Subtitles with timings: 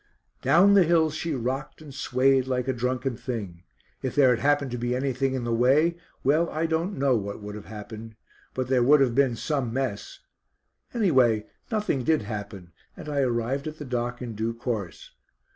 [0.41, 3.61] Down the hills she rocked and swayed like a drunken thing.
[4.01, 7.39] If there had happened to be anything in the way well, I don't know what
[7.39, 8.15] would have happened;
[8.55, 10.17] but there would have been "some" mess!
[10.91, 15.11] Anyway, nothing did happen, and I arrived at the dock in due course.